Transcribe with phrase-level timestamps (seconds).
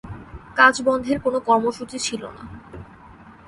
[0.55, 2.43] কাজ বন্ধের কোনো কর্মসূচি ছিল না।